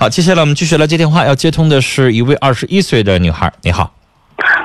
[0.00, 3.52] 好，接下来我们继续来接电话，要接通的是一位二十一岁的女孩。
[3.60, 3.90] 你好，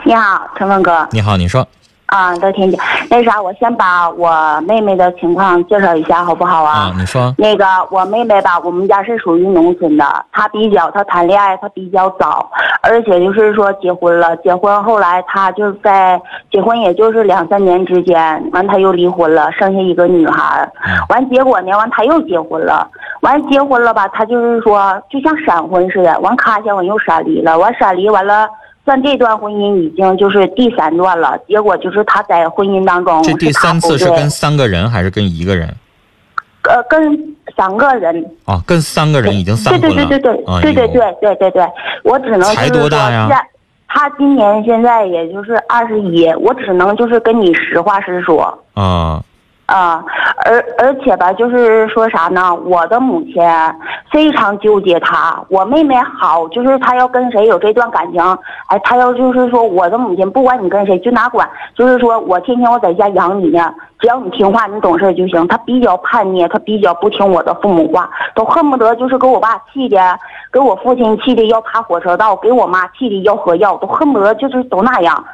[0.06, 1.06] 你好，陈峰哥。
[1.12, 1.68] 你好，你说。
[2.06, 2.78] 啊，乐天姐，
[3.10, 6.84] 那啥，我先把我妹妹的情况介绍一下，好不好啊？
[6.84, 7.36] 啊，你说。
[7.38, 12.50] 那个我妹妹吧，我们家是属于农村的，她比较，她谈恋爱她比较早，
[12.82, 20.72] 而且就是说结婚了，结婚后来她就在结婚也就是两三年之间，完她又离婚了，生下一个女孩，
[21.10, 22.88] 完结果呢，完她又结婚了，
[23.26, 28.48] 完结婚了吧，他就是说就像闪婚似的，完咔一下完又闪离了，完闪离完了。
[28.86, 35.68] 算这段婚姻已经就是第三段了，结果就是他在婚姻当中，这第三次是跟三个人还是跟一个人？
[36.70, 38.24] 呃，跟三个人。
[38.46, 39.88] 啊，跟三个人已经三婚了。
[39.88, 41.68] 对对对对对，对对对对对对，
[42.04, 43.28] 我只能才多大呀？
[43.88, 48.56] 他今年现在也就是二十一，我只能就是跟你实话实说。
[48.76, 49.20] 啊。
[49.66, 50.04] 啊，
[50.46, 52.54] 而而且吧，就是说啥呢？
[52.66, 53.42] 我的母亲
[54.12, 58.22] 非常纠结他，我妹妹好，就是她要跟谁有这段感情，
[58.68, 65.48] 哎，她要就是说我的母亲不管你跟谁就哪管，就是说我天天我在家养你呢，只要你听话，你懂事就行。
[65.48, 69.98] 她比较叛逆，她比较不听我的父母话，都恨不得就是给我爸气的，
[70.54, 75.26] 给我父亲气的要爬火车道，给我妈气的要喝药，都恨不得就是都那样。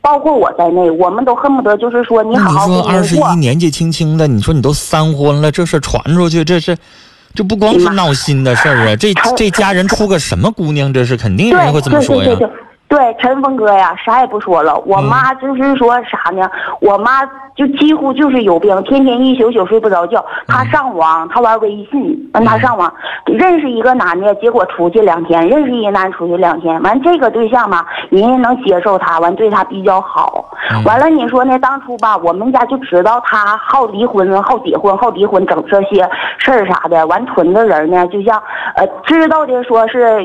[0.00, 6.76] 包括我在内，我们都恨不得就是说你好好你说二十一年纪轻轻的，你说你都三婚了，这事传出去，这是，
[7.34, 8.96] 这不光是闹心的事儿啊！
[8.96, 10.92] 这这家人出个什么姑娘？
[10.92, 12.38] 这是肯定人会这么说呀。
[12.88, 14.74] 对，陈峰哥呀，啥也不说了。
[14.86, 16.48] 我妈就是说啥呢？
[16.80, 17.22] 我妈
[17.58, 20.24] 就几乎就是有病，天天一宿宿睡不着觉。
[20.46, 22.92] 他上网，他玩微信，完他上网
[23.26, 30.44] 认识一个男的，结果出去两天，认识一个男出去两天，完这个对象嘛，人家能接受他，完对他比较好。
[30.84, 31.58] 完了，你说呢？
[31.58, 37.04] 当初吧，我们家就知道他好离婚、好结婚、好离婚，整这些事儿啥的。
[37.08, 38.40] 完屯子人呢，就像
[38.76, 40.22] 呃，知道的说是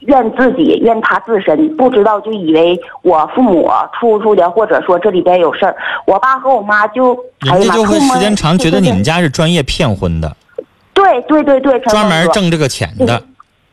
[0.00, 1.76] 怨自己，怨他自身。
[1.76, 5.76] 不知道就以为我父母出处的，或者说这里边有事儿。
[6.06, 10.36] 我爸和我妈就人家就会时间长觉得你们家是专业骗婚的，
[10.92, 13.22] 对对对对，专门挣这个钱的。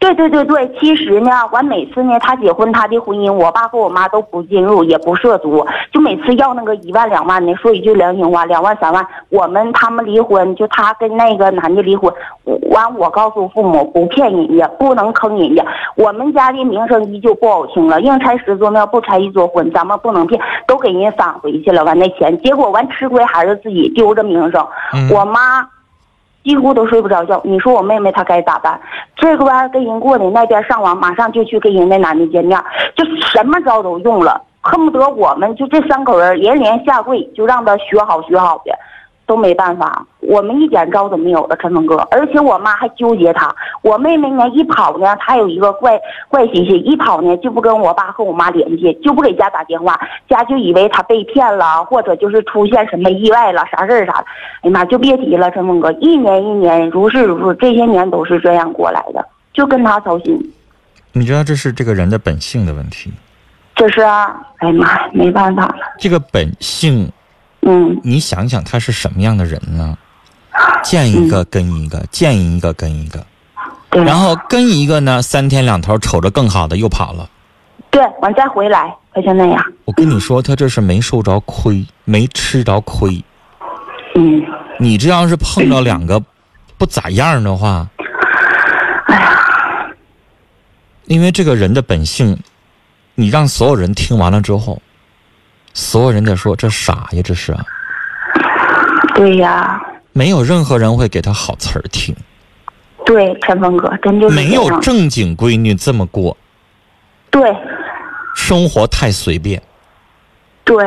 [0.02, 5.64] 对对对对，其实呢，完每次呢，他结婚他的婚姻，我爸和我妈都不进入，也不涉足，
[5.94, 12.12] 就每次要那个一万两万的，说一句良心话，两万三万，我们他们离婚，就他跟那个男的离婚，
[12.72, 15.64] 完我告诉父母不骗人家，不能坑人家，
[15.96, 24.68] 我们家的名声依旧不好听了，硬拆十座庙不拆一座婚，咱们不能骗，都给人返回去了，完那钱，结果完吃亏还是自己丢着名声，
[25.14, 25.68] 我妈。
[26.44, 27.40] 几乎都睡不着觉。
[27.44, 28.80] 你说我妹妹她该咋办？
[29.16, 32.60] 这个边跟人过的，那边上网，马上就去跟人那男的见面，
[32.96, 38.72] 就什么招都用了，恨不得我们就这三口人连连下跪，就让他学好学好的。
[39.32, 41.96] 都没办法，我们一点招都没有了，陈峰哥。
[42.12, 45.98] 而且我妈还纠结他，我妹妹呢一跑呢，她有一个怪
[46.28, 49.98] 怪脾气，一跑呢就不跟我爸和我妈联系，就不给家打电话，
[50.28, 54.26] 家就以为她被骗了，或者就是出现什么意外了，啥事儿啥的。
[54.64, 60.38] 哎呀妈，就别提了，陈峰哥，一年一年如是如是，这些年都是这样过来的，就跟他操心。
[61.14, 63.10] 你知道这是这个人的本性的问题。
[63.76, 65.76] 这是啊，哎呀妈，没办法了。
[65.98, 67.10] 这个本性。
[67.62, 69.98] 嗯，你想想他是什么样的人呢？
[70.84, 73.26] 见一个跟一个，见一个跟一个，
[73.92, 77.30] 然后跟一个呢，三天两头瞅着更好的又跑了。
[77.90, 79.64] 对，完再回来，他就那样。
[79.86, 83.24] 我跟你说，他这是没受着亏，没吃着亏。
[84.16, 84.44] 嗯。
[84.80, 86.20] 你这要是碰到两个
[86.78, 87.88] 不咋样的话，
[89.06, 89.40] 哎呀，
[91.06, 92.38] 因为这个人的本性，
[93.14, 94.82] 你让所有人听完了之后。
[95.74, 97.56] 所有人在说这傻呀，这是。
[99.16, 99.82] 对呀。
[100.14, 102.14] 没有任何人会给他好词儿听。
[103.06, 106.36] 对，陈峰哥，真就是没有正经闺女这么过。
[107.30, 107.56] 对。
[108.36, 109.62] 生活太随便。
[110.64, 110.86] 对，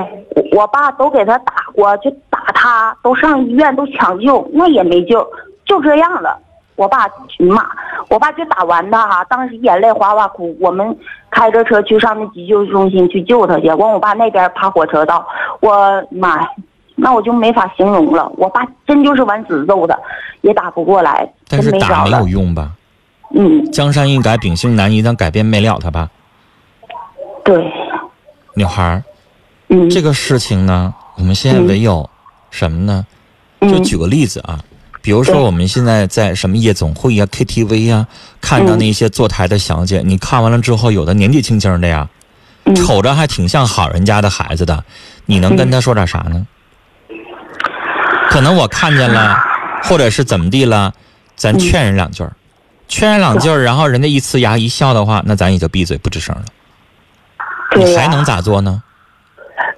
[0.53, 5.27] 我爸都给他打过，就打他，都上医院都抢救，那也没救，
[5.67, 6.39] 就这样了。
[6.77, 7.65] 我爸群骂，
[8.09, 10.57] 我爸就打完他哈，当时眼泪哗哗哭。
[10.61, 10.97] 我们
[11.31, 15.25] 开着车去上那急救中心去救他去，完我爸那边爬火车道，
[15.61, 16.49] 我妈呀，
[16.97, 18.31] 那我就没法形容了。
[18.37, 19.97] 我爸真就是往死揍他，
[20.41, 22.73] 也打不过来，但是打没有用吧？
[23.35, 23.71] 嗯。
[23.71, 26.11] 江山易改，秉性难移，咱改变没了他吧？
[27.45, 27.73] 对。
[28.55, 29.03] 女孩儿，
[29.69, 32.09] 嗯，这个事情呢，我们现在唯有
[32.51, 33.07] 什么呢？
[33.61, 34.59] 就举个例子啊。
[35.05, 38.07] 比如说，我们现在在什么夜总会呀、KTV 呀，
[38.41, 42.09] 看到那些坐台的小姐，你看完了之后，有的年纪轻轻的呀，
[42.75, 44.83] 瞅着还挺像好人家的孩子的，
[45.27, 46.47] 你能跟他说点啥呢？
[48.31, 49.37] 可能我看见了，
[49.85, 50.95] 或者是怎么地了，
[51.37, 52.25] 咱劝人两句
[52.89, 56.45] 劝人两句儿，然后人家一呲牙一笑的话，那咱也就闭嘴不吱声了。
[57.77, 58.83] 你还能咋做呢？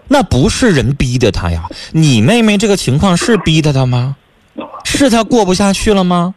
[0.06, 4.14] 那不是人逼的他呀，你妹妹这个情况是逼的他吗？
[4.96, 6.34] 是他过不下去了吗？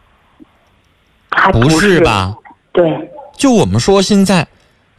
[1.52, 2.00] 不还是是？
[2.00, 2.36] 吧？
[2.72, 4.46] 对，就我们说现在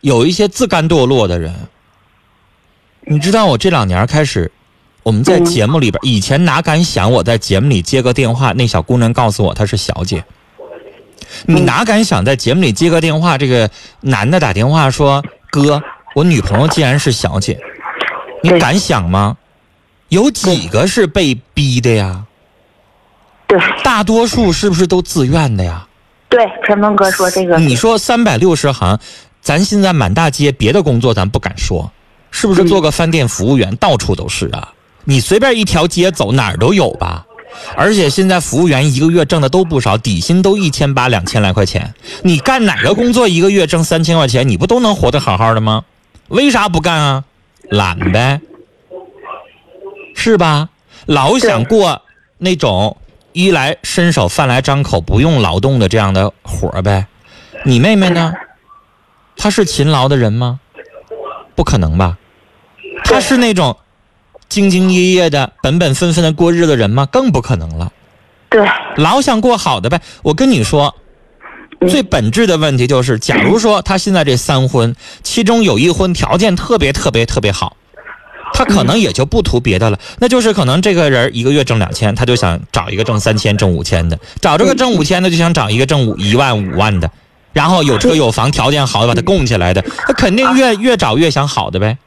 [0.02, 1.54] 有一些自甘堕落的人，
[3.02, 4.52] 你知道我这两年开始，
[5.04, 10.24] 我们在嗯节目里边，以前哪敢想我在节目里接个电话，那小姑娘告诉我她是小姐，
[11.46, 13.70] 你嗯哪敢想在节目里接个电话，这个
[14.02, 15.82] 男的打电话说哥，
[16.16, 17.60] 我女朋友竟然是小姐，
[18.42, 19.38] 你敢想吗？
[20.10, 22.26] 有几个是被逼的呀？
[23.52, 25.86] 对大多数是不是都自愿的呀？
[26.30, 28.98] 对，陈峰哥说这个，你说三百六十行，
[29.42, 31.92] 咱现在满大街别的工作咱不敢说，
[32.32, 34.72] 是不是嗯做个饭店服务员、到处都是啊？
[35.04, 37.26] 你随便一条街走哪儿都有吧？
[37.76, 41.94] 而且现在服务员一个月挣的都不少，底薪都一千八两千来块钱。
[42.24, 45.84] 你干哪个工作一个月挣三千块钱，你不都能活得好好的吗？
[46.30, 47.26] 为啥不干啊？
[47.70, 48.40] 懒呗，
[50.16, 50.70] 是吧？
[51.08, 52.02] 老想过
[52.38, 52.96] 那种
[53.34, 57.08] 衣来伸手饭来张口不用劳动的这样的活儿呗。
[57.66, 58.34] 你妹妹呢？
[59.38, 60.60] 她是勤劳的人吗？
[61.56, 62.18] 不可能吧？
[63.04, 63.78] 她是那种
[64.50, 67.06] 兢兢业业的、本本分分的过日子的人吗？
[67.06, 67.92] 更不可能了。
[68.50, 68.66] 对，
[68.98, 70.02] 老想过好的呗。
[70.24, 70.96] 我跟你说，
[71.80, 77.78] 嗯最本质的问题就是，假如说他现在这三婚，其中有一婚条件特别特别特别好，
[78.54, 87.10] 他可能也就不图别的了，那就是可能这个人一个月挣两千，他就想找一个挣三千、挣五千的；找这个挣五千的，就想找一个挣五一万、五万的，
[87.54, 91.98] 然后有车有房，条件好把他供起来的，他肯定越越找越想好的呗。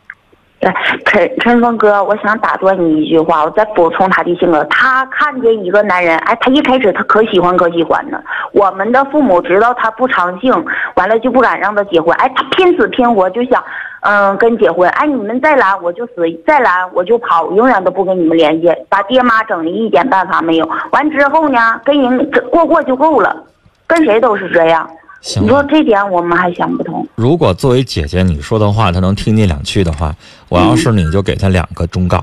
[0.61, 0.73] 对，
[1.05, 4.65] 陈陈峰哥，我想打断你一句话，我再补充他的性格。
[4.71, 8.19] 他看见一个男人，哎，他一开始他可喜欢可喜欢呢。
[8.53, 10.51] 我们的父母知道他不长性，
[10.95, 12.17] 完了就不敢让他结婚。
[12.17, 13.63] 哎，他拼死拼活就想，
[14.05, 14.89] 嗯，跟结婚。
[14.91, 16.13] 哎，你们再拦我就死，
[16.47, 20.71] 再拦我就跑，永远都不跟你们联系，把爹妈整的一点办法没有。
[20.93, 23.35] 完之后呢，跟人过过就够了，
[23.87, 24.87] 跟谁都是这样。
[25.23, 27.07] 行你说，这点我们还想不通。
[27.15, 30.15] 如果作为姐姐你说的话，她能听进两句的话，
[30.51, 32.23] 我要是你就给她两个忠告：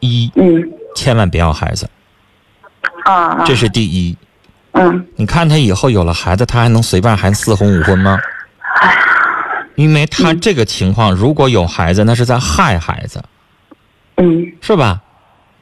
[0.00, 1.88] 一，嗯，千万别要孩子，
[3.04, 4.16] 啊，啊这是第一。
[4.72, 8.18] 嗯，你看他以后有了孩子，他还能随便还四婚五婚吗？
[9.76, 13.22] 因为他这个情况，如果有孩子，那是在害孩子，
[14.16, 15.00] 嗯，是吧？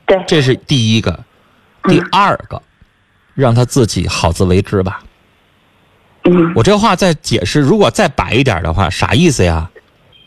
[0.07, 1.25] 对，这是第一个。
[1.85, 2.61] 第二个，
[3.35, 5.01] 让他自己好自为之吧。
[6.25, 9.71] 嗯我这话再解释，如果再白一点的话，啥意思呀？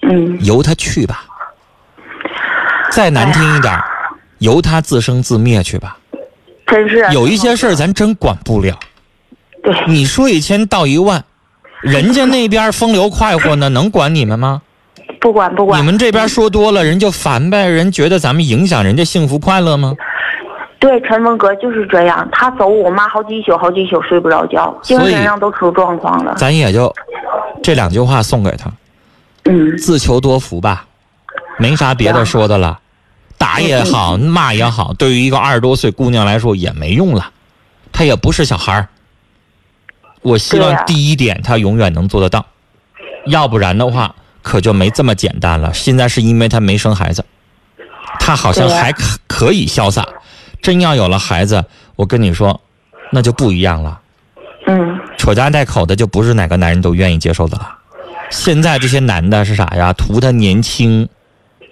[0.01, 1.25] 嗯，由他去吧。
[2.91, 3.79] 再难听一点，
[4.39, 5.97] 由他自生自灭去吧。
[6.65, 8.79] 真是有一些事儿咱真管不了。
[9.61, 11.23] 对，你说一千道一万，
[11.81, 14.61] 人家那边风流快活呢，能管你们吗？
[15.19, 19.95] 不管不管，你们这边说多了，人就烦呗，人觉得咱们影响人家幸福快乐吗？
[20.79, 26.33] 对陈峰哥就是这样，他走我妈好几宿好几宿睡不着觉，精神上都出状况了。
[26.37, 26.91] 咱也就
[27.61, 28.71] 这两句话送给他，
[29.45, 30.85] 嗯，自求多福吧，
[31.59, 32.79] 没啥别的说的了。
[33.37, 37.29] 打也好，骂也好，对于一个二十多岁姑娘来说也没用了，
[37.91, 38.87] 她也不是小孩儿。
[40.21, 42.45] 我希望第一点他永远能做得到，
[43.25, 45.73] 要不然的话可就没这么简单了。
[45.73, 47.25] 现在是因为他没生孩子，
[48.19, 50.07] 他好像还可可以潇洒，
[50.61, 52.61] 真要有了孩子，我跟你说，
[53.11, 53.99] 那就不一样了。
[54.67, 57.77] 嗯，扯家带口的就不是哪个男人都愿意接受的了。
[58.29, 59.91] 现在这些男的是啥呀？
[59.91, 61.09] 图他年轻，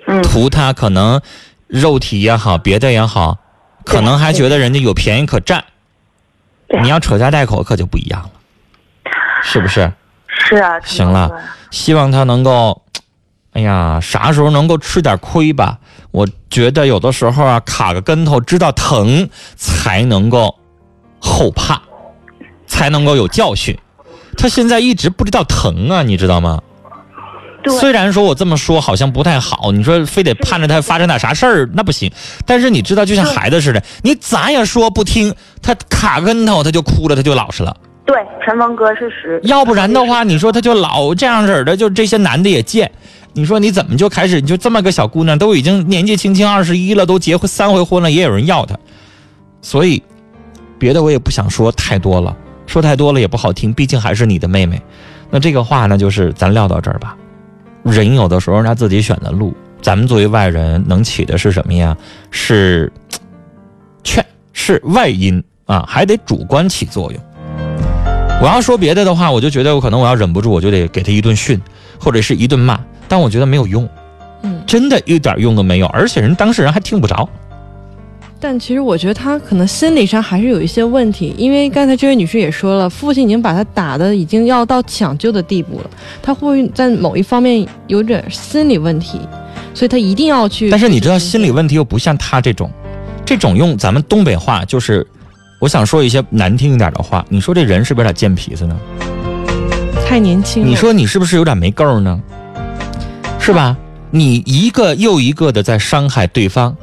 [0.08, 1.22] 嗯，图他可能
[1.68, 3.38] 肉体也好，别的也好，
[3.86, 5.64] 可能还觉得人家有便宜可占。
[6.82, 8.32] 你要扯家带口，可就不一样了，
[9.44, 9.92] 是不是？
[10.28, 11.32] 是啊，行了，
[11.72, 12.82] 希望他能够，
[13.54, 15.78] 哎呀，啥时候能够吃点亏吧？
[16.12, 20.56] 我觉得有的时候啊，卡个跟头，知道疼，才能够
[21.20, 21.82] 后怕，
[22.68, 23.78] 才能够有教训。
[24.38, 26.62] 他现在一直不知道疼啊，你知道吗？
[27.62, 32.10] 对虽然说我这么说好像不太好，你说非得盼着他发生点啥事儿，那不行。
[32.46, 37.76] 但是你知道，就像孩子似的，你咋也说不听，他卡跟头他就哭了，他就老实了。
[38.10, 42.92] 对，陈峰哥是实，要不然的话，你说他就老这样式的，就这些男的也贱。
[43.34, 44.42] 你说你怎么就开始？
[44.42, 48.76] 你就这么个小姑娘，都已经年纪轻轻二十一了，都结婚三回婚了，也有人要她。
[49.62, 50.02] 所以，
[50.80, 52.36] 别的我也不想说太多了，
[52.66, 54.82] 说太多了也不好听，毕竟还是你的妹妹。
[55.30, 57.16] 那这个话呢，就是咱撂到这儿吧。
[57.84, 61.96] 人有的时候他自己选的路，咱们作为外人能起的是什么呀？
[62.32, 62.92] 是
[64.04, 67.22] 劝，是外因啊，还得主观起作用。
[68.42, 71.60] 我要说别的的话，我就觉得我可能我要忍不住，我就得给他一顿训，
[72.00, 72.80] 或者是一顿骂。
[73.08, 73.88] 但我觉得没有用，
[74.44, 77.28] 嗯，真的一点用都没有，而且人当事人还听不着。
[78.40, 85.90] 但其实我觉得他可能心理上还是有一些问题，因为刚才这位女士也说了，父亲已经把他打的已经要到抢救的地步了，
[86.22, 89.20] 他会在某一方面有点心理问题，
[89.74, 90.70] 所以他一定要去。
[90.70, 92.72] 但是你知道，心理问题又不像他这种，
[93.26, 95.06] 这种用咱们东北话就是，
[95.60, 98.76] 我想说一些难听一点的话，你说这人是不是有点贱皮子呢？
[100.08, 100.70] 太年轻了。
[100.70, 102.18] 你说你是不是有点没够呢？
[103.40, 103.76] 是吧？
[104.10, 106.76] 你一个又一个的在伤害对方，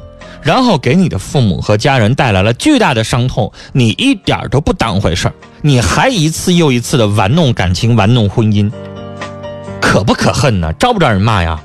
[0.43, 8.71] 然后给你的父母和家人带来了巨大的伤痛，你一点都不当回事儿，你还一次又一次的玩弄感情、玩弄婚姻，
[9.81, 10.71] 可不可恨呢？
[10.73, 11.59] 招不招人骂呀？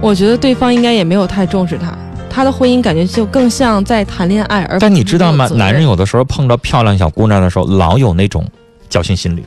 [0.00, 1.96] 我觉得对方应该也没有太重视他，
[2.36, 5.48] 他的婚姻感觉就更像在谈恋爱，而但你知道吗？
[5.54, 8.46] 男人有的时候碰到漂亮小姑娘的时候，老有那种
[8.90, 9.42] 侥幸心理。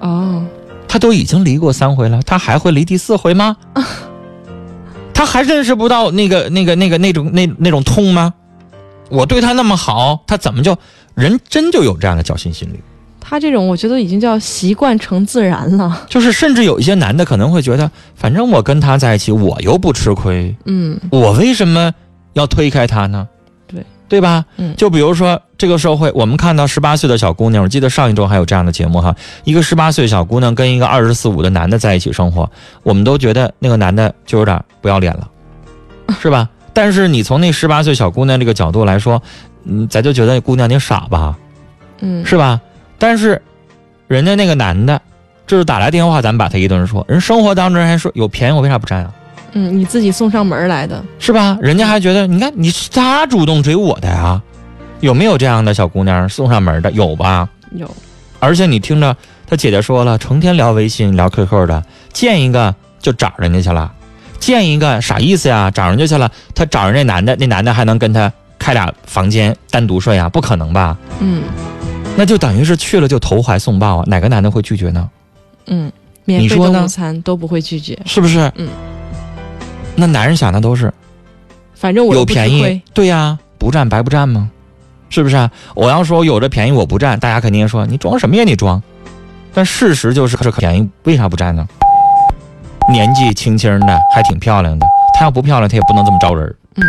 [0.00, 0.44] 哦，
[0.86, 3.56] 他都已经离过三回了，他还会离第四回吗？
[5.14, 8.34] 他还认识不到那个、那个、那个、那种、那那种痛吗？
[9.08, 10.76] 我对他那么好，他怎么就
[11.14, 12.78] 人真就有这样的侥幸心理？
[13.18, 16.04] 他这种我觉得已经叫习惯成自然了。
[16.06, 21.90] 就是甚至有一些男的可能会觉得，反正我跟他在一起，我又不吃亏，嗯我为什么
[22.36, 23.26] 要推开他呢？
[23.66, 24.44] 对对吧？
[24.58, 29.14] 嗯，就比如说这个社会，我们看到十八岁的小姑娘，我记得上一周还有这样的节目哈，
[29.44, 32.48] 一个十八岁小姑娘跟一个二十四五的男的在一起生活，
[32.82, 35.28] 我们都觉得那个男的就有点不要脸了，
[36.20, 36.48] 是吧？
[36.72, 39.20] 但是你从那十八岁小姑娘这个角度来说，
[39.64, 41.36] 嗯，咱就觉得姑娘你傻吧，
[42.00, 42.60] 嗯，是吧？
[42.98, 43.40] 但是
[44.06, 45.00] 人家那个男的，
[45.46, 49.12] 就是打来电话，咱们把他一顿说，人生活当中还说有便宜我为啥不占啊？
[49.58, 51.56] 嗯，你自己送上门来的，是吧？
[51.62, 54.40] 人家还觉得，你看你是他主动追我的呀，
[55.00, 56.92] 有没有这样的小姑娘送上门的？
[56.92, 57.48] 有吧？
[57.72, 57.90] 有，
[58.38, 59.16] 而且你听着，
[59.48, 61.82] 他姐姐说了，成天聊微信、聊 QQ 的，
[62.12, 63.90] 见一个就找人家去了，
[64.38, 65.70] 见一个啥意思呀？
[65.70, 70.28] 找人家去了，他找人那男的，那男的还能跟他开俩房间单独睡啊？
[70.28, 70.96] 不可能吧？
[71.20, 71.42] 嗯
[72.18, 74.04] 那就等于是去了就投怀送抱啊！
[74.06, 75.08] 哪个男的会拒绝呢？
[75.66, 75.90] 嗯，
[76.26, 78.52] 免费的午餐都不会拒绝，是不是？
[78.56, 78.68] 嗯。
[79.96, 80.92] 那男人想的都是
[81.74, 84.50] 反正我有便宜对呀、不占白不占吗？
[85.08, 85.50] 是不是啊？
[85.74, 88.44] 我要说有这便宜我不占，大家肯定说你装什么呀？
[88.44, 88.82] 你装。
[89.54, 91.66] 但事实就是这便宜为啥不占呢？
[92.90, 96.54] 年纪轻轻的还挺漂亮的，她要不漂亮，她也不能这么招人。
[96.76, 96.84] 嗯。